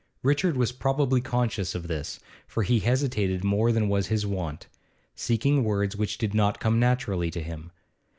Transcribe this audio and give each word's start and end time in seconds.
Richard 0.23 0.57
was 0.57 0.71
probably 0.71 1.21
conscious 1.21 1.75
of 1.75 1.87
this, 1.87 2.19
for 2.47 2.63
he 2.63 2.79
hesitated 2.79 3.43
more 3.43 3.71
than 3.71 3.87
was 3.87 4.07
his 4.07 4.25
wont, 4.25 4.67
seeking 5.13 5.63
words 5.63 5.95
which 5.95 6.17
did 6.17 6.33
not 6.33 6.59
come 6.59 6.79
naturally 6.79 7.29
to 7.29 7.39
him. 7.43 7.71